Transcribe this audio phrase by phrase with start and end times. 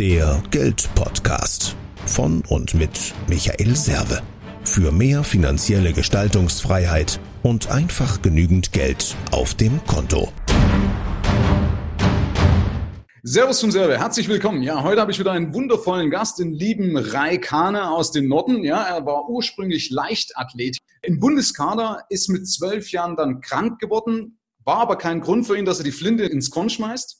[0.00, 4.22] Der Geldpodcast von und mit Michael Serve.
[4.64, 10.32] Für mehr finanzielle Gestaltungsfreiheit und einfach genügend Geld auf dem Konto.
[13.22, 14.62] Servus zum Serve, herzlich willkommen.
[14.62, 18.64] Ja, heute habe ich wieder einen wundervollen Gast, den lieben Rai Kahne aus dem Norden.
[18.64, 20.78] Ja, er war ursprünglich Leichtathlet.
[21.02, 25.66] Im Bundeskader ist mit zwölf Jahren dann krank geworden, war aber kein Grund für ihn,
[25.66, 27.19] dass er die Flinte ins Korn schmeißt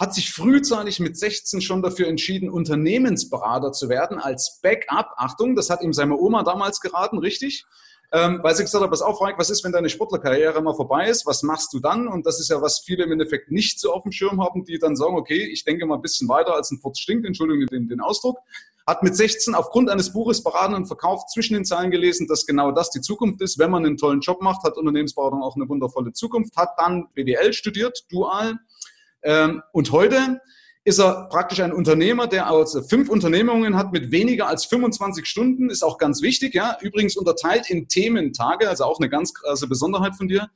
[0.00, 5.10] hat sich frühzeitig mit 16 schon dafür entschieden, Unternehmensberater zu werden als Backup.
[5.16, 7.66] Achtung, das hat ihm seine Oma damals geraten, richtig?
[8.10, 11.08] Ähm, weil sie gesagt hat, pass auf, Frank, was ist, wenn deine Sportlerkarriere mal vorbei
[11.08, 11.26] ist?
[11.26, 12.08] Was machst du dann?
[12.08, 14.78] Und das ist ja, was viele im Endeffekt nicht so auf dem Schirm haben, die
[14.78, 17.86] dann sagen, okay, ich denke mal ein bisschen weiter als ein Furz stinkt, Entschuldigung den,
[17.86, 18.38] den Ausdruck.
[18.86, 22.72] Hat mit 16 aufgrund eines Buches beraten und verkauft zwischen den Zeilen gelesen, dass genau
[22.72, 23.58] das die Zukunft ist.
[23.58, 26.56] Wenn man einen tollen Job macht, hat Unternehmensberatung auch eine wundervolle Zukunft.
[26.56, 28.58] Hat dann BWL studiert, dual,
[29.72, 30.40] und heute
[30.84, 35.68] ist er praktisch ein Unternehmer, der aus fünf Unternehmungen hat mit weniger als 25 Stunden,
[35.68, 36.78] ist auch ganz wichtig, ja.
[36.80, 40.48] Übrigens unterteilt in Thementage, also auch eine ganz krasse Besonderheit von dir.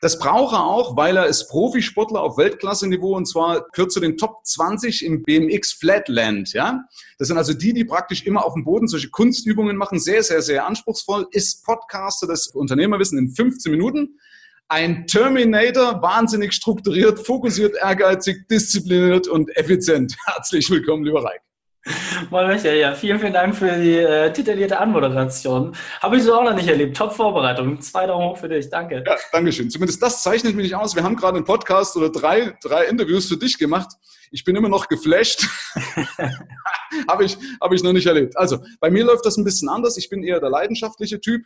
[0.00, 4.16] Das braucht er auch, weil er ist Profisportler auf Weltklasse-Niveau und zwar gehört zu den
[4.16, 6.80] Top 20 im BMX Flatland, ja.
[7.18, 10.42] Das sind also die, die praktisch immer auf dem Boden solche Kunstübungen machen, sehr, sehr,
[10.42, 14.18] sehr anspruchsvoll, ist Podcaster des Unternehmerwissen in 15 Minuten
[14.72, 20.16] ein Terminator, wahnsinnig strukturiert, fokussiert, ehrgeizig, diszipliniert und effizient.
[20.26, 21.42] Herzlich willkommen, lieber Reik.
[22.30, 25.76] Moin Michael, ja, vielen, vielen Dank für die äh, titulierte Anmoderation.
[26.00, 26.96] Habe ich so auch noch nicht erlebt.
[26.96, 27.82] Top Vorbereitung.
[27.82, 28.70] Zwei Daumen hoch für dich.
[28.70, 29.04] Danke.
[29.06, 29.68] Ja, Dankeschön.
[29.68, 30.96] Zumindest das zeichnet mich nicht aus.
[30.96, 33.90] Wir haben gerade einen Podcast oder drei, drei Interviews für dich gemacht.
[34.30, 35.46] Ich bin immer noch geflasht.
[37.08, 38.36] Habe ich, hab ich noch nicht erlebt.
[38.36, 39.96] Also, bei mir läuft das ein bisschen anders.
[39.96, 41.44] Ich bin eher der leidenschaftliche Typ.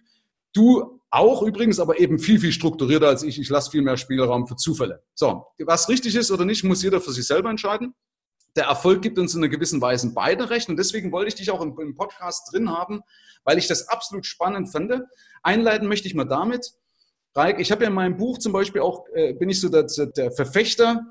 [0.53, 3.39] Du auch übrigens, aber eben viel, viel strukturierter als ich.
[3.39, 5.03] Ich lasse viel mehr Spielraum für Zufälle.
[5.15, 7.95] So, was richtig ist oder nicht, muss jeder für sich selber entscheiden.
[8.57, 11.51] Der Erfolg gibt uns in einer gewissen Weise beide recht und deswegen wollte ich dich
[11.51, 13.03] auch im, Podcast drin haben,
[13.45, 15.07] weil ich das absolut spannend finde.
[15.43, 16.73] Einleiten möchte ich mal damit,
[17.35, 19.87] Raik, ich habe ja in meinem Buch zum Beispiel auch, äh, bin ich so der,
[20.17, 21.05] der Verfechter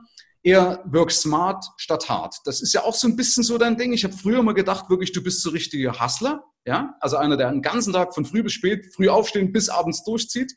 [0.45, 2.35] eher work smart statt hart.
[2.45, 3.93] Das ist ja auch so ein bisschen so dein Ding.
[3.93, 7.51] Ich habe früher mal gedacht, wirklich, du bist so richtiger Hustler, ja, also einer, der
[7.51, 10.53] den ganzen Tag von früh bis spät, früh aufstehen bis abends durchzieht.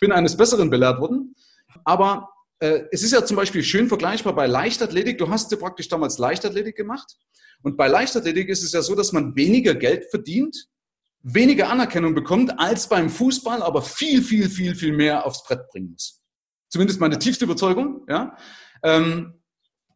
[0.00, 1.36] Bin eines Besseren belehrt worden.
[1.84, 5.18] Aber äh, es ist ja zum Beispiel schön vergleichbar bei Leichtathletik.
[5.18, 7.16] Du hast ja praktisch damals Leichtathletik gemacht.
[7.62, 10.66] Und bei Leichtathletik ist es ja so, dass man weniger Geld verdient,
[11.22, 15.90] weniger Anerkennung bekommt als beim Fußball, aber viel, viel, viel, viel mehr aufs Brett bringen
[15.92, 16.20] muss.
[16.68, 18.36] Zumindest meine tiefste Überzeugung, ja.
[18.82, 19.34] Ähm,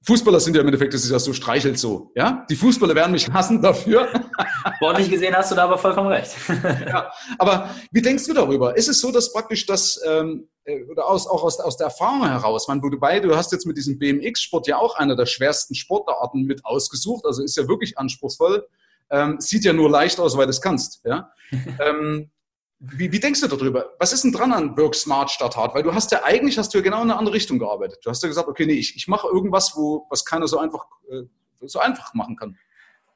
[0.06, 2.12] Fußballer sind ja im Endeffekt, das ist ja so, streichelt so.
[2.14, 2.46] Ja?
[2.48, 4.08] Die Fußballer werden mich hassen dafür.
[4.76, 6.30] Sportlich gesehen hast du da aber vollkommen recht.
[6.86, 8.76] ja, aber wie denkst du darüber?
[8.76, 12.24] Ist es so, dass praktisch das, ähm, äh, oder aus, auch aus, aus der Erfahrung
[12.24, 16.44] heraus, man, wobei du hast jetzt mit diesem BMX-Sport ja auch einer der schwersten Sportarten
[16.44, 18.64] mit ausgesucht, also ist ja wirklich anspruchsvoll,
[19.10, 21.00] ähm, sieht ja nur leicht aus, weil du es kannst.
[21.04, 21.32] Ja?
[21.80, 22.30] ähm,
[22.78, 23.94] wie, wie, denkst du darüber?
[23.98, 25.74] Was ist denn dran an Work Smart statt Hard?
[25.74, 28.00] Weil du hast ja eigentlich hast du ja genau in eine andere Richtung gearbeitet.
[28.02, 30.84] Du hast ja gesagt, okay, nee, ich, ich mache irgendwas, wo was keiner so einfach
[31.10, 31.22] äh,
[31.62, 32.58] so einfach machen kann.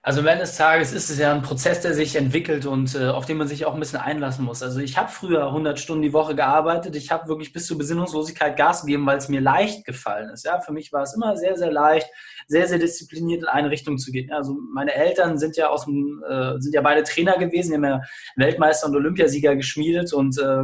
[0.02, 3.08] Also am Ende des Tages ist es ja ein Prozess, der sich entwickelt und äh,
[3.08, 4.62] auf den man sich auch ein bisschen einlassen muss.
[4.62, 6.96] Also ich habe früher 100 Stunden die Woche gearbeitet.
[6.96, 10.46] Ich habe wirklich bis zur Besinnungslosigkeit Gas gegeben, weil es mir leicht gefallen ist.
[10.46, 12.08] Ja, für mich war es immer sehr, sehr leicht,
[12.46, 14.32] sehr, sehr diszipliniert in eine Richtung zu gehen.
[14.32, 17.84] Also meine Eltern sind ja aus dem, äh, sind ja beide Trainer gewesen, die haben
[17.84, 18.00] ja
[18.36, 20.62] Weltmeister und Olympiasieger geschmiedet und äh,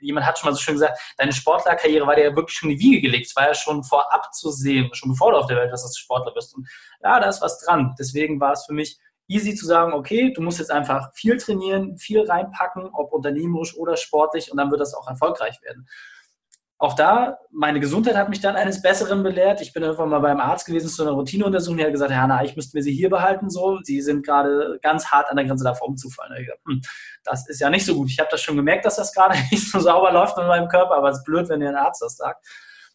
[0.00, 2.78] jemand hat schon mal so schön gesagt, deine Sportlerkarriere war dir ja wirklich schon in
[2.78, 3.26] die Wiege gelegt.
[3.26, 5.92] Es war ja schon vorab zu sehen, schon bevor du auf der Welt warst, dass
[5.92, 6.54] du Sportler bist.
[6.54, 6.68] Und
[7.02, 7.94] ja, da ist was dran.
[7.98, 8.98] Deswegen war es für mich
[9.28, 13.96] easy zu sagen, okay, du musst jetzt einfach viel trainieren, viel reinpacken, ob unternehmerisch oder
[13.96, 15.88] sportlich, und dann wird das auch erfolgreich werden
[16.78, 19.62] auch da, meine Gesundheit hat mich dann eines Besseren belehrt.
[19.62, 21.78] Ich bin irgendwann mal beim Arzt gewesen zu einer Routineuntersuchung.
[21.78, 23.48] Der hat gesagt, Hanna, ich müsste mir sie hier behalten.
[23.48, 26.34] So, sie sind gerade ganz hart an der Grenze davor umzufallen.
[26.34, 26.82] Da ich gesagt, hm,
[27.24, 28.10] das ist ja nicht so gut.
[28.10, 30.96] Ich habe das schon gemerkt, dass das gerade nicht so sauber läuft in meinem Körper,
[30.96, 32.44] aber es ist blöd, wenn dir ein Arzt das sagt.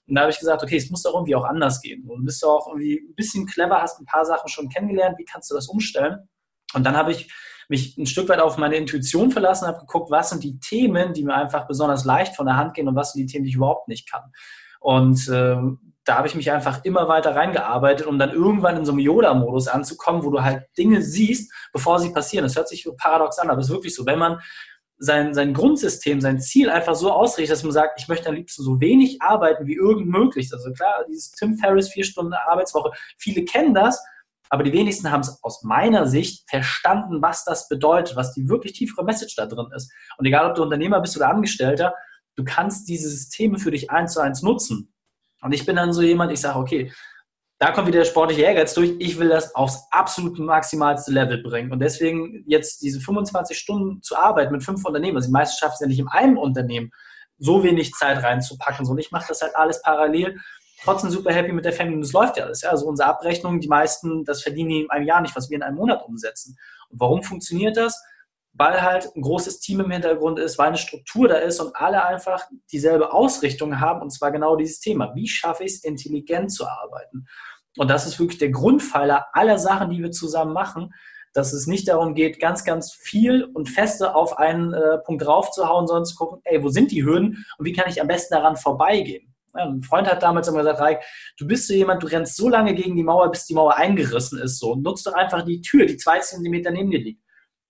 [0.08, 2.06] Und da habe ich gesagt, okay, es muss doch irgendwie auch anders gehen.
[2.06, 5.18] Du bist doch auch irgendwie ein bisschen clever, hast ein paar Sachen schon kennengelernt.
[5.18, 6.30] Wie kannst du das umstellen?
[6.74, 7.32] Und dann habe ich
[7.72, 11.24] mich ein Stück weit auf meine Intuition verlassen, habe geguckt, was sind die Themen, die
[11.24, 13.56] mir einfach besonders leicht von der Hand gehen und was sind die Themen, die ich
[13.56, 14.24] überhaupt nicht kann.
[14.82, 15.56] Und äh,
[16.04, 19.70] da habe ich mich einfach immer weiter reingearbeitet, um dann irgendwann in so einem Yoda-Modus
[19.70, 22.44] anzukommen, wo du halt Dinge siehst, bevor sie passieren.
[22.44, 24.06] Das hört sich paradox an, aber es ist wirklich so.
[24.06, 24.40] Wenn man
[24.98, 28.64] sein, sein Grundsystem, sein Ziel einfach so ausrichtet, dass man sagt, ich möchte am liebsten
[28.64, 30.50] so wenig arbeiten wie irgend möglich.
[30.52, 34.04] Also klar, dieses Tim Ferriss vier Stunden Arbeitswoche, viele kennen das,
[34.52, 38.74] aber die wenigsten haben es aus meiner Sicht verstanden, was das bedeutet, was die wirklich
[38.74, 39.90] tiefere Message da drin ist.
[40.18, 41.94] Und egal, ob du Unternehmer bist oder Angestellter,
[42.36, 44.94] du kannst diese Systeme für dich eins zu eins nutzen.
[45.42, 46.92] Und ich bin dann so jemand, ich sage, okay,
[47.60, 48.94] da kommt wieder der sportliche Ehrgeiz durch.
[49.00, 51.72] Ich will das aufs absolut maximalste Level bringen.
[51.72, 55.76] Und deswegen jetzt diese 25 Stunden zu arbeiten mit fünf Unternehmen, also die meisten schaffen
[55.76, 56.92] es ja nicht in einem Unternehmen,
[57.38, 58.86] so wenig Zeit reinzupacken.
[58.86, 60.42] So, und ich mache das halt alles parallel.
[60.84, 61.96] Trotzdem super happy mit der Family.
[61.96, 62.62] Und das läuft ja alles.
[62.62, 62.70] Ja?
[62.70, 65.64] Also unsere Abrechnung, die meisten, das verdienen die in einem Jahr nicht, was wir in
[65.64, 66.58] einem Monat umsetzen.
[66.90, 68.02] Und warum funktioniert das?
[68.54, 72.04] Weil halt ein großes Team im Hintergrund ist, weil eine Struktur da ist und alle
[72.04, 74.02] einfach dieselbe Ausrichtung haben.
[74.02, 75.14] Und zwar genau dieses Thema.
[75.16, 77.28] Wie schaffe ich es, intelligent zu arbeiten?
[77.78, 80.94] Und das ist wirklich der Grundpfeiler aller Sachen, die wir zusammen machen,
[81.34, 85.88] dass es nicht darum geht, ganz, ganz viel und feste auf einen äh, Punkt draufzuhauen,
[85.88, 88.58] sondern zu gucken, ey, wo sind die Hürden und wie kann ich am besten daran
[88.58, 89.31] vorbeigehen?
[89.54, 91.04] Ein Freund hat damals immer gesagt, Reik,
[91.38, 94.40] du bist so jemand, du rennst so lange gegen die Mauer, bis die Mauer eingerissen
[94.40, 94.60] ist.
[94.60, 97.22] So, nutzt doch einfach die Tür, die zwei Zentimeter neben dir liegt.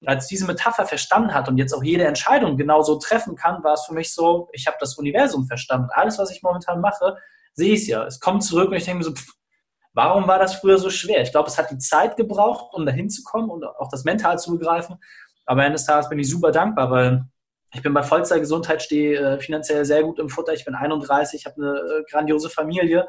[0.06, 3.86] Als diese Metapher verstanden hat und jetzt auch jede Entscheidung genauso treffen kann, war es
[3.86, 5.90] für mich so, ich habe das Universum verstanden.
[5.92, 7.18] Alles, was ich momentan mache,
[7.54, 8.06] sehe ich ja.
[8.06, 9.34] Es kommt zurück und ich denke mir so, pff,
[9.94, 11.22] Warum war das früher so schwer?
[11.22, 14.40] Ich glaube, es hat die Zeit gebraucht, um dahin zu kommen und auch das Mental
[14.40, 14.98] zu begreifen.
[15.46, 17.26] Aber eines Tages bin ich super dankbar, weil
[17.74, 20.54] ich bin bei Vollzeitgesundheit, stehe äh, finanziell sehr gut im Futter.
[20.54, 23.08] Ich bin 31, habe eine äh, grandiose Familie.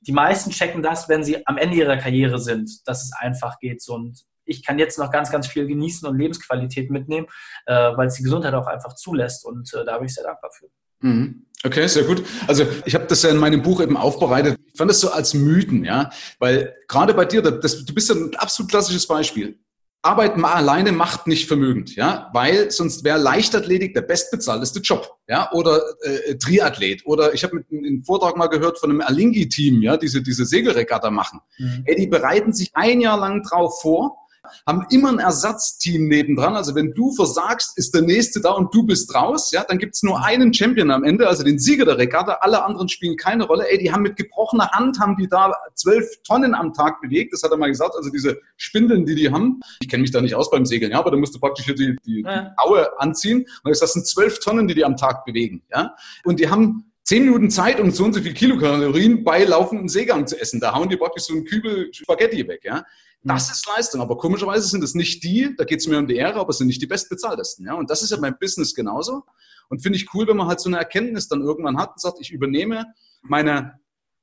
[0.00, 3.82] Die meisten checken das, wenn sie am Ende ihrer Karriere sind, dass es einfach geht.
[3.82, 7.26] So, und ich kann jetzt noch ganz, ganz viel genießen und Lebensqualität mitnehmen,
[7.66, 9.44] äh, weil es die Gesundheit auch einfach zulässt.
[9.44, 10.66] Und äh, da bin ich sehr dankbar für.
[11.00, 11.46] Mhm.
[11.64, 12.24] Okay, sehr gut.
[12.48, 14.58] Also ich habe das ja in meinem Buch eben aufbereitet.
[14.66, 18.16] Ich fand das so als Mythen, ja, weil gerade bei dir, das, du bist ja
[18.16, 19.58] ein absolut klassisches Beispiel.
[20.04, 25.50] Arbeit mal alleine macht nicht vermögend, ja, weil sonst wäre Leichtathletik der bestbezahlteste Job, ja,
[25.52, 27.06] oder äh, Triathlet.
[27.06, 31.40] Oder ich habe einen Vortrag mal gehört von einem Alingi-Team, ja, diese diese Segelregatta machen.
[31.58, 31.82] Mhm.
[31.84, 34.21] Ey, die bereiten sich ein Jahr lang drauf vor
[34.66, 36.54] haben immer ein Ersatzteam nebendran.
[36.54, 39.50] Also wenn du versagst, ist der nächste da und du bist raus.
[39.52, 42.38] Ja, dann gibt's nur einen Champion am Ende, also den Sieger der Regatta.
[42.40, 43.68] Alle anderen spielen keine Rolle.
[43.70, 47.32] Ey, die haben mit gebrochener Hand haben die da zwölf Tonnen am Tag bewegt.
[47.32, 47.94] Das hat er mal gesagt.
[47.96, 49.60] Also diese Spindeln, die die haben.
[49.80, 51.74] Ich kenne mich da nicht aus beim Segeln, ja, aber da musst du praktisch hier
[51.74, 52.42] die, die, ja.
[52.42, 53.46] die Aue anziehen.
[53.62, 55.62] Und das sind zwölf Tonnen, die die am Tag bewegen.
[55.72, 55.94] Ja,
[56.24, 60.26] und die haben zehn Minuten Zeit, um so und so viel Kilokalorien bei laufendem Seegang
[60.26, 60.60] zu essen.
[60.60, 62.62] Da hauen die praktisch so einen Kübel Spaghetti weg.
[62.64, 62.84] Ja?
[63.24, 64.00] Das ist Leistung.
[64.00, 66.58] Aber komischerweise sind es nicht die, da geht es mir um die Ehre, aber es
[66.58, 67.66] sind nicht die bestbezahltesten.
[67.66, 67.74] Ja?
[67.74, 69.24] Und das ist ja beim Business genauso.
[69.68, 72.18] Und finde ich cool, wenn man halt so eine Erkenntnis dann irgendwann hat und sagt,
[72.20, 72.86] ich übernehme
[73.22, 73.78] meine,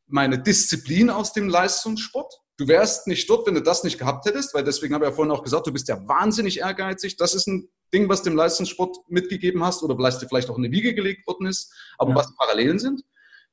[0.08, 2.34] meine Disziplin aus dem Leistungssport.
[2.58, 5.16] Du wärst nicht dort, wenn du das nicht gehabt hättest, weil deswegen habe ich ja
[5.16, 7.16] vorhin auch gesagt, du bist ja wahnsinnig ehrgeizig.
[7.16, 10.74] Das ist ein Ding, was dem Leistungssport mitgegeben hast oder vielleicht, vielleicht auch in eine
[10.74, 12.16] Wiege gelegt worden ist, aber ja.
[12.18, 13.04] was Parallelen sind.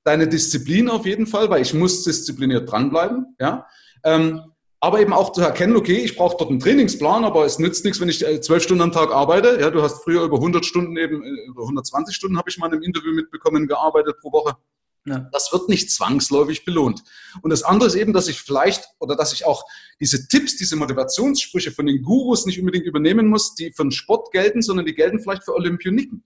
[0.03, 3.37] Deine Disziplin auf jeden Fall, weil ich muss diszipliniert dranbleiben.
[3.39, 3.67] Ja?
[4.03, 4.43] Ähm,
[4.81, 8.01] aber eben auch zu erkennen, okay, ich brauche dort einen Trainingsplan, aber es nützt nichts,
[8.01, 9.59] wenn ich äh, zwölf Stunden am Tag arbeite.
[9.61, 12.67] Ja, du hast früher über 100 Stunden eben, äh, über 120 Stunden habe ich mal
[12.67, 14.57] in einem Interview mitbekommen, gearbeitet pro Woche.
[15.07, 15.29] Ja.
[15.33, 17.03] Das wird nicht zwangsläufig belohnt.
[17.43, 19.65] Und das andere ist eben, dass ich vielleicht oder dass ich auch
[20.01, 24.33] diese Tipps, diese Motivationssprüche von den Gurus nicht unbedingt übernehmen muss, die für den Sport
[24.33, 26.25] gelten, sondern die gelten vielleicht für Olympioniken.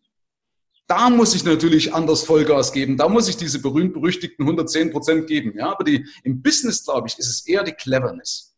[0.90, 2.96] Da muss ich natürlich anders Vollgas geben.
[2.96, 5.52] Da muss ich diese berühmt-berüchtigten 110 Prozent geben.
[5.56, 8.56] Ja, aber die, im Business, glaube ich, ist es eher die Cleverness.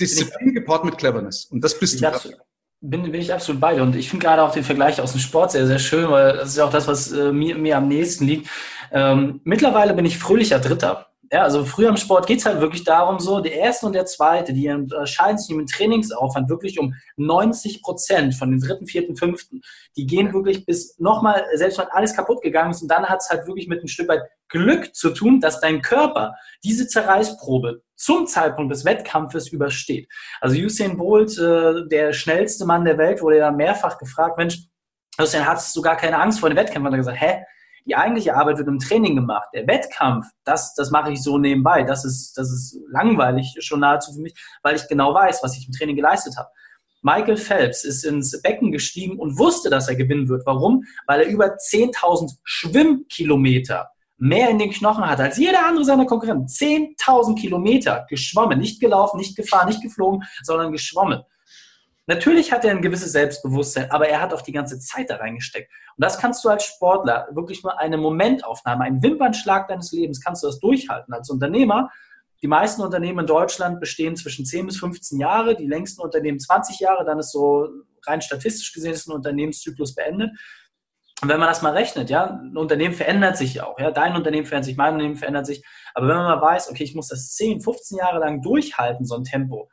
[0.00, 1.44] Disziplin gepaart mit Cleverness.
[1.44, 2.10] Und das bist du.
[2.80, 3.82] Bin, bin ich absolut bei dir.
[3.82, 6.48] Und ich finde gerade auch den Vergleich aus dem Sport sehr, sehr schön, weil das
[6.48, 8.48] ist ja auch das, was äh, mir, mir am nächsten liegt.
[8.90, 11.10] Ähm, mittlerweile bin ich fröhlicher Dritter.
[11.32, 14.06] Ja, also früher im Sport geht es halt wirklich darum, so der erste und der
[14.06, 19.60] zweite, die unterscheiden sich im Trainingsaufwand wirklich um 90 Prozent von den dritten, vierten, fünften.
[19.96, 23.28] Die gehen wirklich bis nochmal, selbst wenn alles kaputt gegangen ist, und dann hat es
[23.28, 28.26] halt wirklich mit ein Stück weit Glück zu tun, dass dein Körper diese Zerreißprobe zum
[28.28, 30.08] Zeitpunkt des Wettkampfes übersteht.
[30.40, 34.58] Also Usain Bolt, äh, der schnellste Mann der Welt, wurde ja mehrfach gefragt, Mensch,
[35.20, 36.86] Usain, hattest du gar keine Angst vor den Wettkämpfen?
[36.86, 37.42] Und er hat gesagt, hä?
[37.86, 39.48] Die eigentliche Arbeit wird im Training gemacht.
[39.54, 41.84] Der Wettkampf, das, das mache ich so nebenbei.
[41.84, 45.66] Das ist, das ist langweilig schon nahezu für mich, weil ich genau weiß, was ich
[45.66, 46.48] im Training geleistet habe.
[47.02, 50.44] Michael Phelps ist ins Becken gestiegen und wusste, dass er gewinnen wird.
[50.44, 50.82] Warum?
[51.06, 56.46] Weil er über 10.000 Schwimmkilometer mehr in den Knochen hat als jeder andere seiner Konkurrenten.
[56.46, 61.22] 10.000 Kilometer geschwommen, nicht gelaufen, nicht gefahren, nicht geflogen, sondern geschwommen.
[62.06, 65.70] Natürlich hat er ein gewisses Selbstbewusstsein, aber er hat auch die ganze Zeit da reingesteckt.
[65.96, 70.42] Und das kannst du als Sportler wirklich mal eine Momentaufnahme, einen Wimpernschlag deines Lebens, kannst
[70.42, 71.12] du das durchhalten.
[71.12, 71.90] Als Unternehmer,
[72.42, 76.78] die meisten Unternehmen in Deutschland bestehen zwischen 10 bis 15 Jahre, die längsten Unternehmen 20
[76.78, 77.68] Jahre, dann ist so
[78.06, 80.30] rein statistisch gesehen ist ein Unternehmenszyklus beendet.
[81.22, 84.46] Und wenn man das mal rechnet, ja, ein Unternehmen verändert sich auch, ja, dein Unternehmen
[84.46, 87.34] verändert sich, mein Unternehmen verändert sich, aber wenn man mal weiß, okay, ich muss das
[87.34, 89.70] 10, 15 Jahre lang durchhalten, so ein Tempo,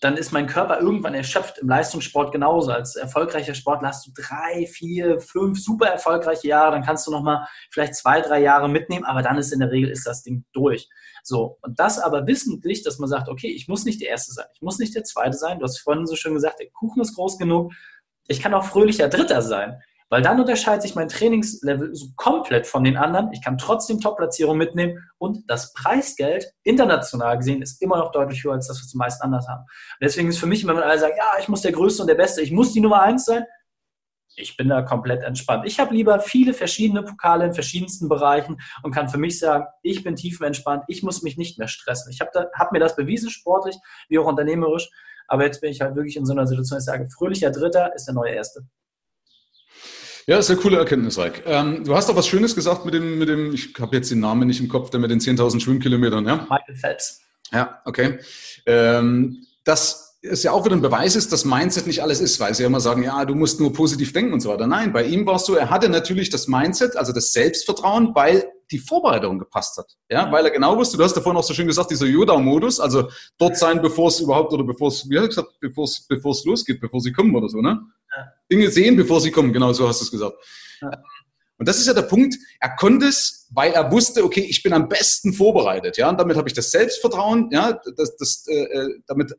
[0.00, 1.58] dann ist mein Körper irgendwann erschöpft.
[1.58, 2.70] Im Leistungssport genauso.
[2.70, 6.72] Als erfolgreicher Sportler hast du drei, vier, fünf super erfolgreiche Jahre.
[6.72, 9.90] Dann kannst du nochmal vielleicht zwei, drei Jahre mitnehmen, aber dann ist in der Regel
[9.90, 10.88] ist das Ding durch.
[11.22, 11.58] So.
[11.62, 14.46] Und das aber wissentlich, dass man sagt, okay, ich muss nicht der Erste sein.
[14.54, 15.58] Ich muss nicht der Zweite sein.
[15.58, 17.72] Du hast vorhin so schön gesagt, der Kuchen ist groß genug.
[18.28, 19.80] Ich kann auch fröhlicher Dritter sein.
[20.08, 23.32] Weil dann unterscheidet sich mein Trainingslevel so komplett von den anderen.
[23.32, 28.52] Ich kann trotzdem Top-Platzierung mitnehmen und das Preisgeld international gesehen ist immer noch deutlich höher
[28.52, 29.62] als das, was die meisten anders haben.
[29.62, 32.08] Und deswegen ist für mich, wenn man alle sagt, ja, ich muss der Größte und
[32.08, 33.44] der Beste, ich muss die Nummer eins sein,
[34.36, 35.66] ich bin da komplett entspannt.
[35.66, 40.04] Ich habe lieber viele verschiedene Pokale in verschiedensten Bereichen und kann für mich sagen, ich
[40.04, 42.12] bin tiefenentspannt, ich muss mich nicht mehr stressen.
[42.12, 43.76] Ich habe hab mir das bewiesen, sportlich
[44.08, 44.90] wie auch unternehmerisch,
[45.26, 48.04] aber jetzt bin ich halt wirklich in so einer Situation, ich sage, fröhlicher Dritter ist
[48.04, 48.66] der neue Erste.
[50.28, 51.44] Ja, sehr coole Erkenntnis, Reik.
[51.46, 54.18] Ähm, du hast doch was Schönes gesagt mit dem, mit dem ich habe jetzt den
[54.18, 56.46] Namen nicht im Kopf, der mit den 10.000 Schwimmkilometern, ja?
[56.50, 57.20] Michael Phelps.
[57.52, 58.18] Ja, okay.
[58.66, 62.52] Ähm, das ist ja auch wieder ein Beweis ist, dass Mindset nicht alles ist, weil
[62.54, 64.66] sie ja immer sagen, ja, du musst nur positiv denken und so weiter.
[64.66, 68.50] Nein, bei ihm war es so, er hatte natürlich das Mindset, also das Selbstvertrauen, weil
[68.72, 69.92] die Vorbereitung gepasst hat.
[70.10, 72.80] Ja, weil er genau wusste, du hast ja vorhin auch so schön gesagt, dieser Yoda-Modus,
[72.80, 76.04] also dort sein, bevor es überhaupt oder bevor es, wie hast du gesagt, bevor es,
[76.08, 77.80] bevor es losgeht, bevor sie kommen oder so, ne?
[78.50, 80.36] Dinge sehen, bevor sie kommen, genau so hast du es gesagt.
[80.80, 80.90] Ja.
[81.58, 84.74] Und das ist ja der Punkt, er konnte es, weil er wusste, okay, ich bin
[84.74, 89.00] am besten vorbereitet, ja, und damit habe ich das Selbstvertrauen, ja, das, das, äh, äh
[89.06, 89.32] damit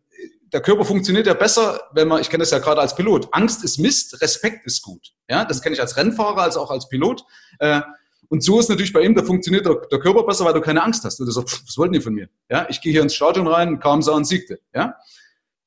[0.53, 3.63] der Körper funktioniert ja besser, wenn man, ich kenne das ja gerade als Pilot, Angst
[3.63, 7.24] ist Mist, Respekt ist gut, ja, das kenne ich als Rennfahrer, als auch als Pilot.
[7.60, 7.81] Äh,
[8.29, 10.84] und so ist natürlich bei ihm, da funktioniert der, der Körper besser, weil du keine
[10.84, 11.17] Angst hast.
[11.17, 12.27] Du sagst, was wollten die von mir?
[12.50, 14.60] Ja, ich gehe hier ins Stadion rein, kam, sah und siegte.
[14.74, 14.96] Ja,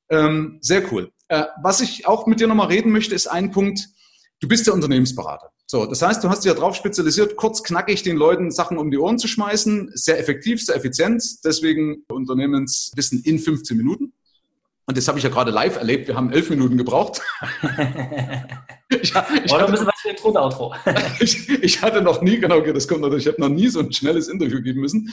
[0.09, 1.11] ähm, sehr cool.
[1.31, 3.87] Äh, was ich auch mit dir nochmal reden möchte, ist ein Punkt.
[4.41, 5.49] Du bist der Unternehmensberater.
[5.65, 8.91] So, das heißt, du hast dich ja darauf spezialisiert, kurz knackig den Leuten Sachen um
[8.91, 9.91] die Ohren zu schmeißen.
[9.93, 11.23] Sehr effektiv, sehr effizient.
[11.45, 14.11] Deswegen Unternehmenswissen in 15 Minuten.
[14.87, 16.09] Und das habe ich ja gerade live erlebt.
[16.09, 17.21] Wir haben elf Minuten gebraucht.
[18.89, 20.75] ich, ich Oder müssen wir was für Intro-Outro?
[21.21, 23.93] ich, ich hatte noch nie, genau, das kommt natürlich, ich habe noch nie so ein
[23.93, 25.09] schnelles Interview geben müssen.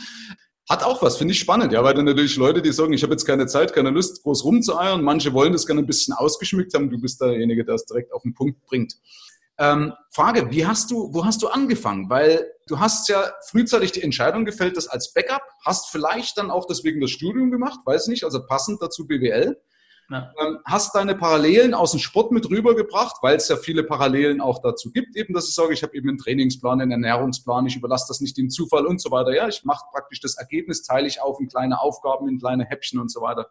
[0.69, 3.15] Hat auch was, finde ich spannend, ja, weil dann natürlich Leute, die sagen, ich habe
[3.15, 5.03] jetzt keine Zeit, keine Lust, groß rumzueiern.
[5.03, 6.91] Manche wollen das gerne ein bisschen ausgeschmückt haben.
[6.91, 8.95] Du bist derjenige, der es direkt auf den Punkt bringt.
[9.59, 12.11] Ähm, Frage, wie hast du, wo hast du angefangen?
[12.11, 16.67] Weil du hast ja frühzeitig die Entscheidung gefällt, das als Backup, hast vielleicht dann auch
[16.67, 19.59] deswegen das Studium gemacht, weiß nicht, also passend dazu BWL.
[20.11, 20.33] Ja.
[20.41, 24.61] Ähm, hast deine Parallelen aus dem Sport mit rübergebracht, weil es ja viele Parallelen auch
[24.61, 28.07] dazu gibt, eben, dass ich sage, ich habe eben einen Trainingsplan, einen Ernährungsplan, ich überlasse
[28.09, 29.35] das nicht dem Zufall und so weiter.
[29.35, 33.01] Ja, ich mache praktisch das Ergebnis, teile ich auf in kleine Aufgaben, in kleine Häppchen
[33.01, 33.49] und so weiter.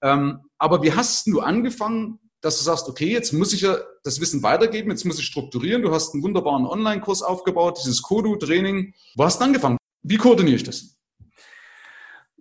[0.00, 4.20] Ähm, aber wie hast du angefangen, dass du sagst, okay, jetzt muss ich ja das
[4.20, 5.82] Wissen weitergeben, jetzt muss ich strukturieren.
[5.82, 8.94] Du hast einen wunderbaren Online-Kurs aufgebaut, dieses Kodu-Training.
[9.14, 9.76] Wo hast du angefangen?
[10.02, 10.98] Wie koordiniere ich das?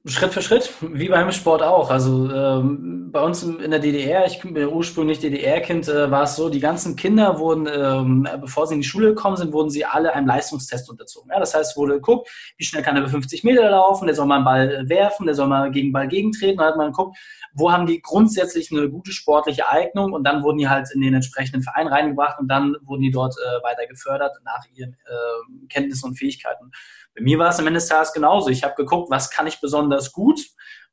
[0.06, 1.92] Schritt für Schritt, wie beim Sport auch.
[1.92, 6.50] Also ähm, bei uns in der DDR, ich bin ursprünglich DDR-Kind, äh, war es so,
[6.50, 10.14] die ganzen Kinder wurden, ähm, bevor sie in die Schule gekommen sind, wurden sie alle
[10.14, 11.30] einem Leistungstest unterzogen.
[11.32, 14.26] Ja, das heißt, wurde geguckt, wie schnell kann er bei 50 Meter laufen, der soll
[14.26, 16.58] mal einen Ball werfen, der soll mal gegen Ball gegentreten.
[16.58, 17.16] Dann hat man geguckt,
[17.54, 21.14] wo haben die grundsätzlich eine gute sportliche Eignung und dann wurden die halt in den
[21.14, 26.10] entsprechenden Verein reingebracht und dann wurden die dort äh, weiter gefördert nach ihren äh, Kenntnissen
[26.10, 26.72] und Fähigkeiten.
[27.16, 28.50] Bei mir war es am Ende des Tages genauso.
[28.50, 30.40] Ich habe geguckt, was kann ich besonders gut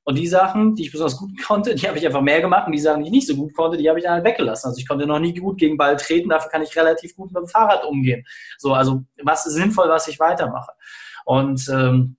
[0.08, 2.72] und die Sachen, die ich besonders gut konnte, die habe ich einfach mehr gemacht und
[2.72, 4.68] die Sachen, die ich nicht so gut konnte, die habe ich dann halt weggelassen.
[4.68, 7.42] Also ich konnte noch nie gut gegen Ball treten, dafür kann ich relativ gut mit
[7.42, 8.25] dem Fahrrad umgehen.
[8.56, 10.72] So, also was ist sinnvoll, was ich weitermache.
[11.26, 12.16] Und ähm,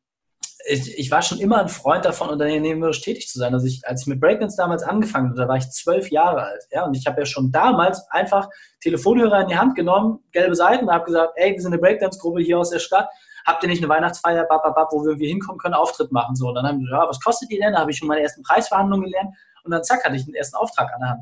[0.68, 3.56] ich, ich, war schon immer ein Freund davon, unternehmerisch tätig zu sein.
[3.56, 6.64] Also ich, als ich mit Breakdance damals angefangen habe, da war ich zwölf Jahre alt.
[6.72, 8.50] Ja, und ich habe ja schon damals einfach
[8.82, 12.42] Telefonhörer in die Hand genommen, gelbe Seiten, und habe gesagt, ey, wir sind eine Breakdance-Gruppe
[12.42, 13.10] hier aus der Stadt.
[13.46, 16.36] Habt ihr nicht eine Weihnachtsfeier, bab, bab, bab, wo wir hinkommen können, Auftritt machen?
[16.36, 17.74] So, und dann haben wir ja, was kostet die denn?
[17.74, 20.56] Da habe ich schon meine ersten Preisverhandlungen gelernt und dann zack, hatte ich den ersten
[20.56, 21.22] Auftrag an der Hand.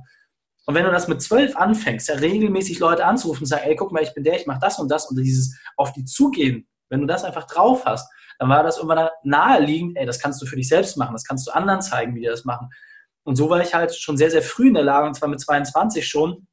[0.65, 3.93] Und wenn du das mit zwölf anfängst, ja regelmäßig Leute anzurufen und sagen, ey, guck
[3.93, 7.00] mal, ich bin der, ich mache das und das und dieses auf die zugehen, wenn
[7.00, 10.57] du das einfach drauf hast, dann war das irgendwann naheliegend, ey, das kannst du für
[10.57, 12.69] dich selbst machen, das kannst du anderen zeigen, wie die das machen.
[13.24, 15.39] Und so war ich halt schon sehr, sehr früh in der Lage, und zwar mit
[15.39, 16.47] 22 schon,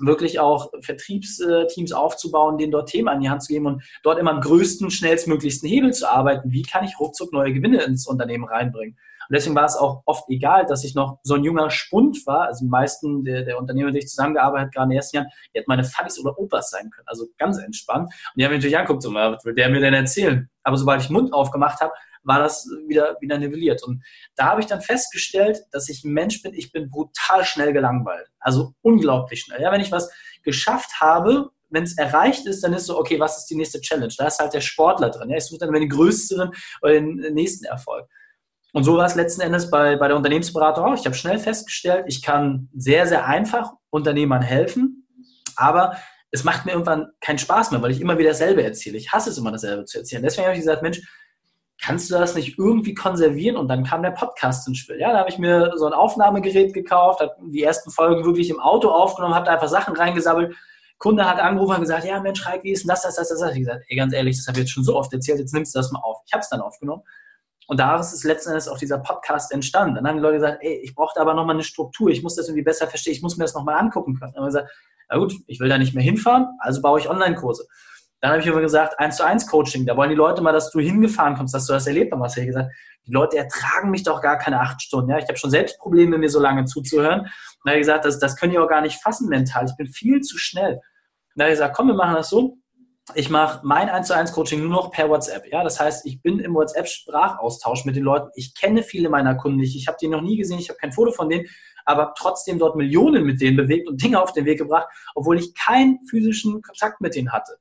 [0.00, 4.32] wirklich auch Vertriebsteams aufzubauen, denen dort Themen an die Hand zu geben und dort immer
[4.32, 6.52] am größten, schnellstmöglichsten Hebel zu arbeiten.
[6.52, 8.96] Wie kann ich ruckzuck neue Gewinne ins Unternehmen reinbringen?
[9.28, 12.46] Und deswegen war es auch oft egal, dass ich noch so ein junger Spund war.
[12.46, 15.16] Also die meisten der, der Unternehmer, mit denen ich zusammengearbeitet habe, gerade in den ersten
[15.16, 17.06] Jahren, die hätten meine Fadis oder Opas sein können.
[17.06, 18.06] Also ganz entspannt.
[18.06, 20.48] Und die haben mich natürlich angeguckt, so, was will der mir denn erzählen?
[20.62, 21.92] Aber sobald ich Mund aufgemacht habe,
[22.28, 23.82] war das wieder, wieder nivelliert.
[23.82, 24.04] Und
[24.36, 28.28] da habe ich dann festgestellt, dass ich ein Mensch bin, ich bin brutal schnell gelangweilt.
[28.38, 29.62] Also unglaublich schnell.
[29.62, 30.10] Ja, wenn ich was
[30.44, 34.12] geschafft habe, wenn es erreicht ist, dann ist so, okay, was ist die nächste Challenge?
[34.16, 35.30] Da ist halt der Sportler drin.
[35.30, 35.38] Ja?
[35.38, 38.06] Ich suche dann den größeren oder den nächsten Erfolg.
[38.74, 40.94] Und so war es letzten Endes bei, bei der Unternehmensberatung auch.
[40.94, 45.08] Ich habe schnell festgestellt, ich kann sehr, sehr einfach Unternehmern helfen,
[45.56, 45.96] aber
[46.30, 48.98] es macht mir irgendwann keinen Spaß mehr, weil ich immer wieder dasselbe erzähle.
[48.98, 50.22] Ich hasse es immer, dasselbe zu erzählen.
[50.22, 51.00] Deswegen habe ich gesagt, Mensch,
[51.80, 53.56] kannst du das nicht irgendwie konservieren?
[53.56, 54.98] Und dann kam der Podcast ins Spiel.
[54.98, 58.60] Ja, da habe ich mir so ein Aufnahmegerät gekauft, habe die ersten Folgen wirklich im
[58.60, 60.54] Auto aufgenommen, habe da einfach Sachen reingesammelt.
[60.98, 63.40] Kunde hat angerufen und gesagt, ja Mensch, Reik, wie ist denn das, das, das, das?
[63.40, 65.54] Ich habe gesagt, ey, ganz ehrlich, das habe ich jetzt schon so oft erzählt, jetzt
[65.54, 66.18] nimmst du das mal auf.
[66.26, 67.02] Ich habe es dann aufgenommen.
[67.68, 69.94] Und daraus ist letzten Endes auch dieser Podcast entstanden.
[69.94, 72.48] Dann haben die Leute gesagt, ey, ich brauchte aber nochmal eine Struktur, ich muss das
[72.48, 74.32] irgendwie besser verstehen, ich muss mir das nochmal angucken können.
[74.32, 74.70] Dann haben wir gesagt,
[75.10, 77.66] na gut, ich will da nicht mehr hinfahren, also baue ich Online-Kurse.
[78.20, 80.70] Dann habe ich immer gesagt, eins zu eins Coaching, da wollen die Leute mal, dass
[80.70, 82.36] du hingefahren kommst, dass du das erlebt hast.
[82.36, 82.72] Ich gesagt,
[83.06, 85.10] die Leute ertragen mich doch gar keine acht Stunden.
[85.10, 87.20] Ja, ich habe schon selbst Probleme, mir so lange zuzuhören.
[87.20, 89.66] Dann habe ich gesagt, das, das können die auch gar nicht fassen mental.
[89.66, 90.80] Ich bin viel zu schnell.
[91.34, 92.58] Dann habe ich gesagt, komm, wir machen das so.
[93.14, 95.46] Ich mache mein 1 zu 1 Coaching nur noch per WhatsApp.
[95.50, 98.28] Ja, das heißt, ich bin im WhatsApp-Sprachaustausch mit den Leuten.
[98.34, 99.76] Ich kenne viele meiner Kunden nicht.
[99.76, 100.58] Ich habe die noch nie gesehen.
[100.58, 101.46] Ich habe kein Foto von denen
[101.88, 105.54] aber trotzdem dort Millionen mit denen bewegt und Dinge auf den Weg gebracht, obwohl ich
[105.54, 107.56] keinen physischen Kontakt mit denen hatte.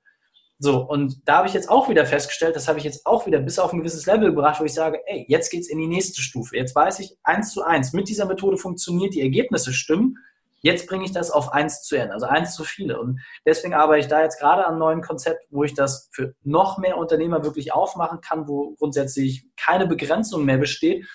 [0.60, 3.40] So, und da habe ich jetzt auch wieder festgestellt, das habe ich jetzt auch wieder
[3.40, 5.88] bis auf ein gewisses Level gebracht, wo ich sage, ey, jetzt geht es in die
[5.88, 6.58] nächste Stufe.
[6.58, 10.18] Jetzt weiß ich, eins zu eins, mit dieser Methode funktioniert, die Ergebnisse stimmen.
[10.62, 13.00] Jetzt bringe ich das auf eins zu n, also eins zu viele.
[13.00, 16.34] Und deswegen arbeite ich da jetzt gerade an einem neuen Konzept, wo ich das für
[16.44, 21.06] noch mehr Unternehmer wirklich aufmachen kann, wo grundsätzlich keine Begrenzung mehr besteht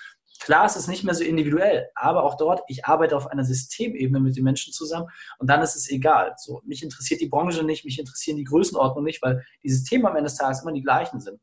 [0.43, 4.19] Klar, es ist nicht mehr so individuell, aber auch dort, ich arbeite auf einer Systemebene
[4.19, 5.07] mit den Menschen zusammen
[5.39, 6.33] und dann ist es egal.
[6.35, 10.17] So, mich interessiert die Branche nicht, mich interessieren die Größenordnung nicht, weil die Systeme am
[10.17, 11.39] Ende des Tages immer die gleichen sind.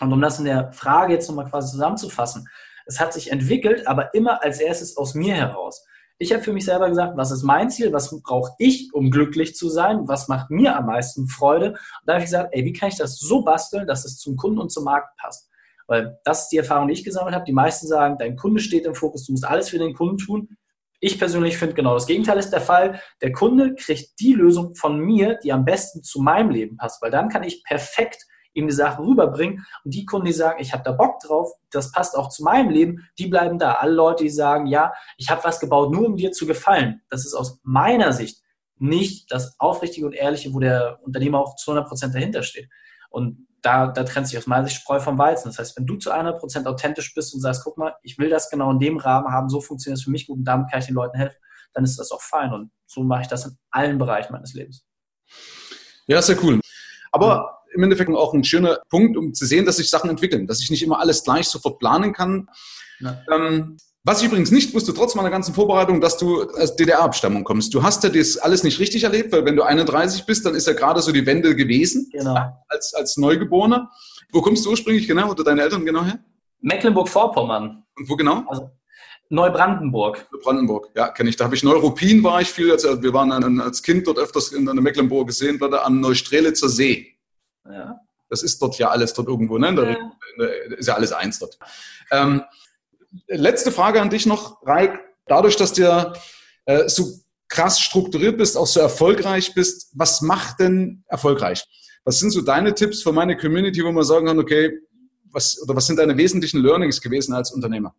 [0.00, 2.48] Und um das in der Frage jetzt nochmal quasi zusammenzufassen,
[2.86, 5.84] es hat sich entwickelt, aber immer als erstes aus mir heraus.
[6.16, 9.54] Ich habe für mich selber gesagt, was ist mein Ziel, was brauche ich, um glücklich
[9.54, 11.72] zu sein, was macht mir am meisten Freude.
[11.72, 14.36] Und da habe ich gesagt, ey, wie kann ich das so basteln, dass es zum
[14.36, 15.49] Kunden und zum Markt passt.
[15.90, 17.44] Weil das ist die Erfahrung, die ich gesammelt habe.
[17.44, 20.48] Die meisten sagen, dein Kunde steht im Fokus, du musst alles für den Kunden tun.
[21.00, 23.00] Ich persönlich finde genau das Gegenteil ist der Fall.
[23.22, 27.10] Der Kunde kriegt die Lösung von mir, die am besten zu meinem Leben passt, weil
[27.10, 29.66] dann kann ich perfekt ihm die Sachen rüberbringen.
[29.84, 32.70] Und die Kunden, die sagen, ich habe da Bock drauf, das passt auch zu meinem
[32.70, 33.72] Leben, die bleiben da.
[33.74, 37.00] Alle Leute, die sagen, ja, ich habe was gebaut, nur um dir zu gefallen.
[37.10, 38.42] Das ist aus meiner Sicht
[38.76, 42.68] nicht das Aufrichtige und Ehrliche, wo der Unternehmer auch zu 100 Prozent dahinter steht.
[43.10, 45.48] Und da, da trennt sich aus meiner Sicht Spreu vom Weizen.
[45.48, 48.48] Das heißt, wenn du zu 100% authentisch bist und sagst, guck mal, ich will das
[48.48, 50.86] genau in dem Rahmen haben, so funktioniert es für mich gut und damit kann ich
[50.86, 51.36] den Leuten helfen,
[51.74, 52.52] dann ist das auch fein.
[52.52, 54.86] Und so mache ich das in allen Bereichen meines Lebens.
[56.06, 56.60] Ja, sehr cool.
[57.12, 60.60] Aber im Endeffekt auch ein schöner Punkt, um zu sehen, dass sich Sachen entwickeln, dass
[60.60, 62.48] ich nicht immer alles gleich sofort planen kann.
[62.98, 63.22] Ja.
[63.30, 67.74] Ähm, was ich übrigens nicht wusste, trotz meiner ganzen Vorbereitung, dass du aus DDR-Abstammung kommst.
[67.74, 70.66] Du hast ja das alles nicht richtig erlebt, weil wenn du 31 bist, dann ist
[70.66, 72.08] ja gerade so die Wende gewesen.
[72.10, 72.36] Genau.
[72.68, 73.90] Als, als Neugeborener.
[74.32, 76.18] Wo kommst du ursprünglich genau oder deine Eltern genau her?
[76.60, 77.84] Mecklenburg-Vorpommern.
[77.96, 78.44] Und wo genau?
[78.48, 78.70] Also
[79.28, 80.26] Neubrandenburg.
[80.32, 81.36] Neubrandenburg, ja, kenne ich.
[81.36, 82.70] Da habe ich Neuruppin war ich viel.
[82.72, 86.68] Also wir waren an, als Kind dort öfters in der Mecklenburg gesehen, wurde am Neustrelitzer
[86.68, 87.16] See.
[87.64, 88.00] Ja.
[88.28, 89.74] Das ist dort ja alles dort irgendwo, ne?
[89.74, 90.46] Da ja.
[90.76, 91.58] ist ja alles eins dort.
[92.10, 92.42] Ähm,
[93.26, 94.98] letzte Frage an dich noch, Raik.
[95.26, 96.12] Dadurch, dass du
[96.64, 97.12] äh, so
[97.48, 101.64] krass strukturiert bist, auch so erfolgreich bist, was macht denn erfolgreich?
[102.04, 104.78] Was sind so deine Tipps für meine Community, wo man sagen kann, okay,
[105.32, 107.94] was, oder was sind deine wesentlichen Learnings gewesen als Unternehmer?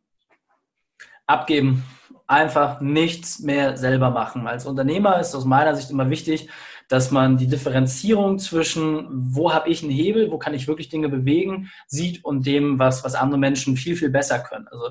[1.28, 1.84] Abgeben.
[2.28, 4.48] Einfach nichts mehr selber machen.
[4.48, 6.50] Als Unternehmer ist aus meiner Sicht immer wichtig,
[6.92, 11.08] dass man die Differenzierung zwischen, wo habe ich einen Hebel, wo kann ich wirklich Dinge
[11.08, 14.68] bewegen, sieht und dem, was, was andere Menschen viel, viel besser können.
[14.68, 14.90] Also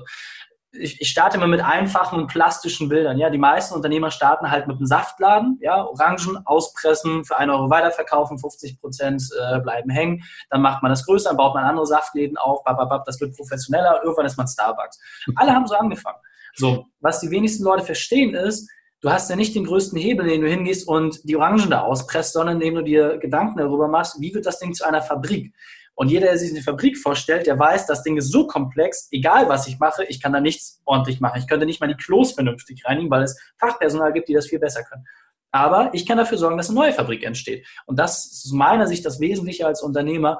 [0.73, 3.19] ich, ich starte immer mit einfachen und plastischen Bildern.
[3.19, 7.69] Ja, die meisten Unternehmer starten halt mit einem Saftladen, ja, Orangen auspressen, für einen Euro
[7.69, 10.23] weiterverkaufen, 50 Prozent äh, bleiben hängen.
[10.49, 14.01] Dann macht man das größer, dann baut man andere Saftläden auf, bababab, das wird professioneller,
[14.03, 14.99] irgendwann ist man Starbucks.
[15.35, 16.17] Alle haben so angefangen.
[16.55, 18.67] So, was die wenigsten Leute verstehen ist,
[19.01, 22.33] du hast ja nicht den größten Hebel, den du hingehst und die Orangen da auspresst,
[22.33, 25.53] sondern indem du dir Gedanken darüber machst, wie wird das Ding zu einer Fabrik?
[25.93, 29.49] Und jeder, der sich eine Fabrik vorstellt, der weiß, das Ding ist so komplex, egal
[29.49, 31.39] was ich mache, ich kann da nichts ordentlich machen.
[31.39, 34.59] Ich könnte nicht mal die Klos vernünftig reinigen, weil es Fachpersonal gibt, die das viel
[34.59, 35.05] besser können.
[35.51, 37.67] Aber ich kann dafür sorgen, dass eine neue Fabrik entsteht.
[37.85, 40.39] Und das ist aus meiner Sicht das Wesentliche als Unternehmer.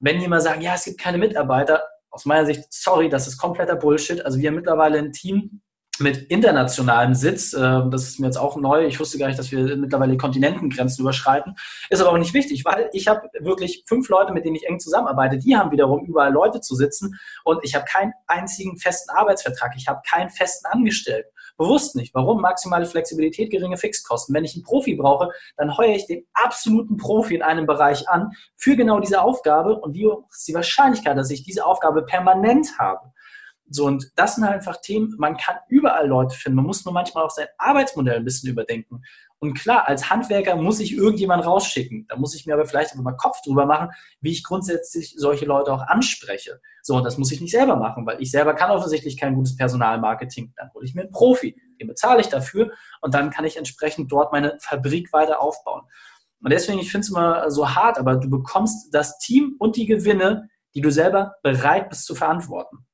[0.00, 3.76] Wenn jemand sagt, ja, es gibt keine Mitarbeiter, aus meiner Sicht, sorry, das ist kompletter
[3.76, 4.24] Bullshit.
[4.24, 5.62] Also wir haben mittlerweile ein Team,
[6.00, 7.52] mit internationalem Sitz.
[7.52, 8.86] Ähm, das ist mir jetzt auch neu.
[8.86, 11.54] Ich wusste gar nicht, dass wir mittlerweile Kontinentengrenzen überschreiten.
[11.88, 14.80] Ist aber auch nicht wichtig, weil ich habe wirklich fünf Leute, mit denen ich eng
[14.80, 15.38] zusammenarbeite.
[15.38, 19.72] Die haben wiederum überall Leute zu sitzen und ich habe keinen einzigen festen Arbeitsvertrag.
[19.76, 21.30] Ich habe keinen festen Angestellten.
[21.56, 22.14] Bewusst nicht.
[22.14, 22.40] Warum?
[22.40, 24.34] Maximale Flexibilität, geringe Fixkosten.
[24.34, 28.32] Wenn ich einen Profi brauche, dann heuere ich den absoluten Profi in einem Bereich an
[28.56, 33.12] für genau diese Aufgabe und wie ist die Wahrscheinlichkeit, dass ich diese Aufgabe permanent habe?
[33.72, 36.56] So, und das sind halt einfach Themen, man kann überall Leute finden.
[36.56, 39.02] Man muss nur manchmal auch sein Arbeitsmodell ein bisschen überdenken.
[39.38, 42.06] Und klar, als Handwerker muss ich irgendjemanden rausschicken.
[42.08, 45.46] Da muss ich mir aber vielleicht einfach mal Kopf drüber machen, wie ich grundsätzlich solche
[45.46, 46.60] Leute auch anspreche.
[46.82, 49.56] So, und das muss ich nicht selber machen, weil ich selber kann offensichtlich kein gutes
[49.56, 50.52] Personalmarketing.
[50.56, 54.10] Dann hole ich mir einen Profi, den bezahle ich dafür und dann kann ich entsprechend
[54.10, 55.82] dort meine Fabrik weiter aufbauen.
[56.42, 59.86] Und deswegen, ich finde es immer so hart, aber du bekommst das Team und die
[59.86, 62.86] Gewinne, die du selber bereit bist zu verantworten.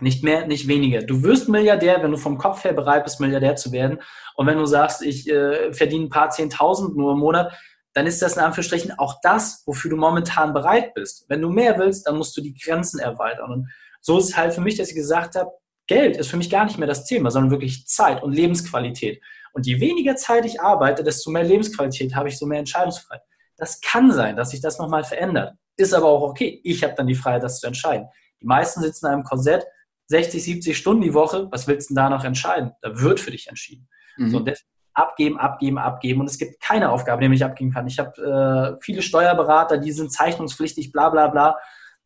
[0.00, 1.02] Nicht mehr, nicht weniger.
[1.02, 4.00] Du wirst Milliardär, wenn du vom Kopf her bereit bist, Milliardär zu werden.
[4.36, 7.52] Und wenn du sagst, ich äh, verdiene ein paar Zehntausend nur im Monat,
[7.94, 11.26] dann ist das in Anführungsstrichen auch das, wofür du momentan bereit bist.
[11.28, 13.50] Wenn du mehr willst, dann musst du die Grenzen erweitern.
[13.50, 13.68] Und
[14.00, 15.50] so ist es halt für mich, dass ich gesagt habe,
[15.86, 19.20] Geld ist für mich gar nicht mehr das Thema, sondern wirklich Zeit und Lebensqualität.
[19.52, 23.22] Und je weniger Zeit ich arbeite, desto mehr Lebensqualität habe ich, so mehr Entscheidungsfreiheit.
[23.56, 25.54] Das kann sein, dass sich das nochmal verändert.
[25.76, 26.60] Ist aber auch okay.
[26.64, 28.08] Ich habe dann die Freiheit, das zu entscheiden.
[28.40, 29.66] Die meisten sitzen in einem Korsett,
[30.12, 32.72] 60, 70 Stunden die Woche, was willst du denn da noch entscheiden?
[32.82, 33.88] Da wird für dich entschieden.
[34.18, 34.30] Mhm.
[34.30, 34.44] So,
[34.92, 36.20] abgeben, abgeben, abgeben.
[36.20, 37.86] Und es gibt keine Aufgabe, die ich abgeben kann.
[37.86, 41.56] Ich habe äh, viele Steuerberater, die sind zeichnungspflichtig, bla bla bla.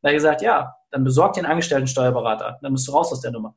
[0.02, 2.58] Da gesagt, ja, dann besorg den angestellten Steuerberater.
[2.62, 3.56] Dann bist du raus aus der Nummer.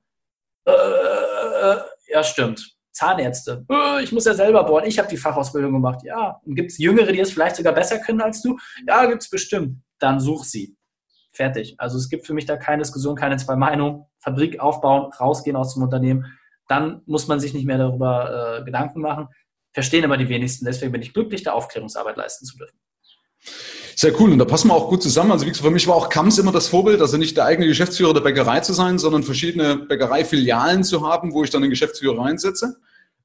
[0.65, 2.75] Äh, äh, ja, stimmt.
[2.91, 3.67] Zahnärzte.
[3.69, 4.85] Äh, ich muss ja selber bohren.
[4.85, 5.99] Ich habe die Fachausbildung gemacht.
[6.03, 6.41] Ja.
[6.43, 8.57] Und gibt es Jüngere, die es vielleicht sogar besser können als du?
[8.87, 9.83] Ja, gibt es bestimmt.
[9.99, 10.75] Dann such sie.
[11.31, 11.75] Fertig.
[11.77, 14.05] Also es gibt für mich da keine Diskussion, keine zwei Meinungen.
[14.19, 16.25] Fabrik aufbauen, rausgehen aus dem Unternehmen.
[16.67, 19.27] Dann muss man sich nicht mehr darüber äh, Gedanken machen.
[19.73, 20.65] Verstehen aber die wenigsten.
[20.65, 22.77] Deswegen bin ich glücklich, da Aufklärungsarbeit leisten zu dürfen.
[23.95, 24.31] Sehr cool.
[24.31, 25.31] Und da passen wir auch gut zusammen.
[25.31, 27.67] Also wie gesagt, für mich war auch Kams immer das Vorbild, also nicht der eigene
[27.67, 32.19] Geschäftsführer der Bäckerei zu sein, sondern verschiedene Bäckereifilialen zu haben, wo ich dann den Geschäftsführer
[32.23, 32.77] reinsetze.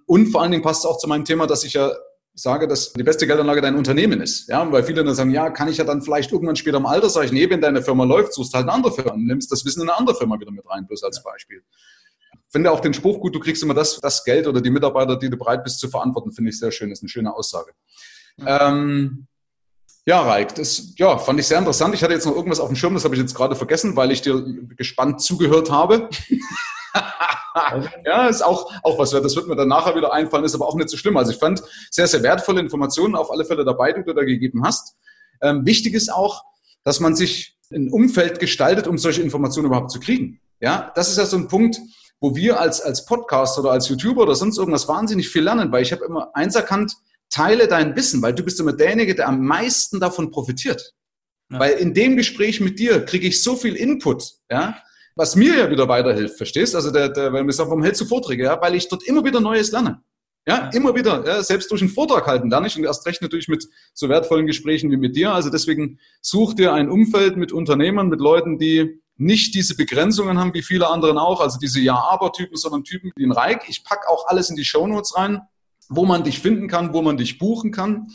[0.06, 1.92] Und vor allen Dingen passt es auch zu meinem Thema, dass ich ja
[2.35, 4.49] sage, dass die beste Geldanlage dein Unternehmen ist.
[4.49, 7.09] Ja, weil viele dann sagen, ja, kann ich ja dann vielleicht irgendwann später im Alter,
[7.09, 9.64] sage ich, nee, wenn deine Firma läuft, suchst halt eine andere Firma und nimmst das
[9.64, 11.62] Wissen in eine andere Firma wieder mit rein, bloß als Beispiel.
[12.49, 15.31] Finde auch den Spruch gut, du kriegst immer das, das Geld oder die Mitarbeiter, die
[15.31, 16.90] du bereit bist zu verantworten, finde ich sehr schön.
[16.90, 17.73] Das ist eine schöne Aussage.
[18.37, 18.68] Ja.
[18.68, 19.27] Ähm,
[20.07, 21.94] ja, Raik, das ja, fand ich sehr interessant.
[21.94, 24.12] Ich hatte jetzt noch irgendwas auf dem Schirm, das habe ich jetzt gerade vergessen, weil
[24.12, 24.44] ich dir
[24.77, 26.11] gespannt zugehört habe.
[28.04, 30.74] ja, ist auch, auch was, das wird mir dann nachher wieder einfallen, ist aber auch
[30.74, 31.16] nicht so schlimm.
[31.16, 34.64] Also ich fand sehr, sehr wertvolle Informationen auf alle Fälle dabei, die du da gegeben
[34.64, 34.96] hast.
[35.40, 36.42] Ähm, wichtig ist auch,
[36.82, 40.40] dass man sich ein Umfeld gestaltet, um solche Informationen überhaupt zu kriegen.
[40.60, 41.80] Ja, das ist ja so ein Punkt,
[42.20, 45.82] wo wir als, als Podcaster oder als YouTuber oder sonst irgendwas wahnsinnig viel lernen, weil
[45.82, 46.94] ich habe immer eins erkannt,
[47.30, 50.94] teile dein Wissen, weil du bist immer derjenige, der am meisten davon profitiert.
[51.50, 51.60] Ja.
[51.60, 54.78] Weil in dem Gespräch mit dir kriege ich so viel Input, ja,
[55.16, 56.74] was mir ja wieder weiterhilft, verstehst?
[56.74, 58.44] Also der, der, wenn wir sagen, warum hältst du Vorträge?
[58.44, 60.03] Ja, weil ich dort immer wieder Neues lerne.
[60.46, 63.48] Ja, immer wieder, ja, selbst durch einen Vortrag halten lerne ich und erst recht natürlich
[63.48, 65.33] mit so wertvollen Gesprächen wie mit dir.
[65.33, 70.53] Also deswegen such dir ein Umfeld mit Unternehmern, mit Leuten, die nicht diese Begrenzungen haben
[70.53, 73.62] wie viele anderen auch, also diese Ja-Aber-Typen, sondern Typen wie ein Reik.
[73.68, 75.40] Ich pack auch alles in die Shownotes rein,
[75.88, 78.09] wo man dich finden kann, wo man dich buchen kann.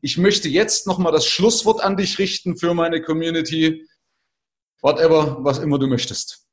[0.00, 3.86] Ich möchte jetzt nochmal das Schlusswort an dich richten für meine Community
[4.82, 6.48] whatever, was immer du möchtest.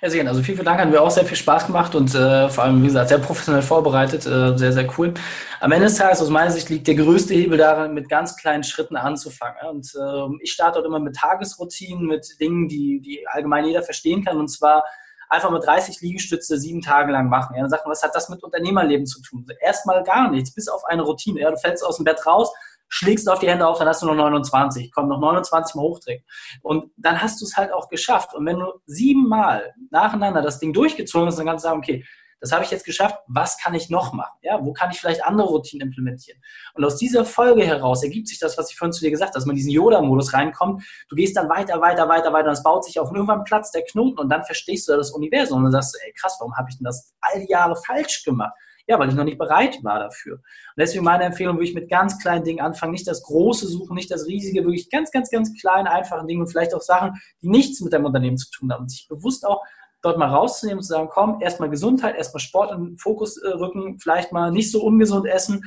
[0.00, 0.30] Ja, sehr gerne.
[0.30, 2.80] Also vielen, vielen Dank, hat mir auch sehr viel Spaß gemacht und äh, vor allem,
[2.82, 5.12] wie gesagt, sehr professionell vorbereitet, äh, sehr, sehr cool.
[5.58, 8.62] Am Ende des Tages, aus meiner Sicht, liegt der größte Hebel darin, mit ganz kleinen
[8.62, 9.56] Schritten anzufangen.
[9.68, 14.24] Und äh, ich starte dort immer mit Tagesroutinen, mit Dingen, die, die allgemein jeder verstehen
[14.24, 14.38] kann.
[14.38, 14.84] Und zwar
[15.28, 17.56] einfach mit 30 Liegestütze sieben Tage lang machen.
[17.56, 19.46] Ja, dann sagt man, was hat das mit Unternehmerleben zu tun?
[19.60, 21.40] Erstmal gar nichts, bis auf eine Routine.
[21.40, 22.52] Ja, du fällst aus dem Bett raus,
[22.88, 26.24] schlägst auf die Hände auf, dann hast du noch 29, komm, noch 29 mal hochdrehen.
[26.62, 28.34] Und dann hast du es halt auch geschafft.
[28.34, 32.04] Und wenn du siebenmal nacheinander das Ding durchgezogen hast, dann kannst du sagen, okay,
[32.40, 34.38] das habe ich jetzt geschafft, was kann ich noch machen?
[34.42, 36.40] Ja, wo kann ich vielleicht andere Routinen implementieren?
[36.74, 39.38] Und aus dieser Folge heraus ergibt sich das, was ich vorhin zu dir gesagt habe,
[39.38, 40.84] dass man in diesen Yoda-Modus reinkommt.
[41.08, 43.72] Du gehst dann weiter, weiter, weiter, weiter und es baut sich auf und irgendwann Platz
[43.72, 46.56] der Knoten und dann verstehst du das Universum und dann sagst du, ey krass, warum
[46.56, 48.52] habe ich denn das all die Jahre falsch gemacht?
[48.88, 50.36] Ja, weil ich noch nicht bereit war dafür.
[50.36, 50.42] Und
[50.78, 54.10] deswegen meine Empfehlung, würde ich mit ganz kleinen Dingen anfangen, nicht das Große suchen, nicht
[54.10, 57.80] das Riesige, wirklich ganz, ganz, ganz kleine, einfache Dinge und vielleicht auch Sachen, die nichts
[57.82, 58.82] mit deinem Unternehmen zu tun haben.
[58.82, 59.62] Und sich bewusst auch
[60.00, 63.48] dort mal rauszunehmen und zu sagen, komm, erstmal Gesundheit, erstmal Sport in den Fokus äh,
[63.48, 65.64] rücken, vielleicht mal nicht so ungesund essen.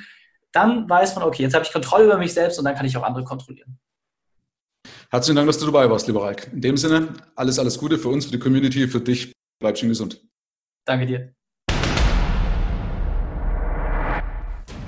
[0.51, 2.97] Dann weiß man, okay, jetzt habe ich Kontrolle über mich selbst und dann kann ich
[2.97, 3.79] auch andere kontrollieren.
[5.11, 6.49] Herzlichen Dank, dass du dabei warst, lieber Reik.
[6.53, 9.31] In dem Sinne, alles, alles Gute für uns, für die Community, für dich.
[9.59, 10.21] Bleib schön gesund.
[10.85, 11.40] Danke dir.